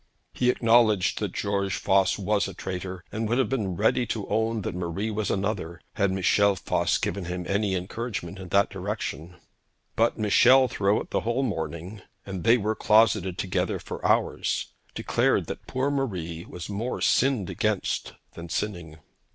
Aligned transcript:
He 0.33 0.49
acknowledged 0.49 1.19
that 1.19 1.31
George 1.31 1.77
Voss 1.77 2.17
was 2.17 2.47
a 2.47 2.55
traitor; 2.55 3.03
and 3.11 3.29
would 3.29 3.37
have 3.37 3.49
been 3.49 3.75
ready 3.75 4.07
to 4.07 4.27
own 4.29 4.63
that 4.63 4.73
Marie 4.73 5.11
was 5.11 5.29
another, 5.29 5.79
had 5.93 6.11
Michel 6.11 6.55
Voss 6.55 6.97
given 6.97 7.25
him 7.25 7.45
any 7.47 7.75
encouragement 7.75 8.39
in 8.39 8.47
that 8.49 8.71
direction. 8.71 9.35
But 9.95 10.17
Michel 10.17 10.67
throughout 10.67 11.11
the 11.11 11.19
whole 11.21 11.43
morning, 11.43 12.01
and 12.25 12.43
they 12.43 12.57
were 12.57 12.73
closeted 12.73 13.37
together 13.37 13.77
for 13.77 14.03
hours, 14.03 14.73
declared 14.95 15.45
that 15.45 15.67
poor 15.67 15.91
Marie 15.91 16.45
was 16.49 16.67
more 16.67 16.99
sinned 16.99 17.51
against 17.51 18.13
than 18.33 18.49
sinning. 18.49 18.97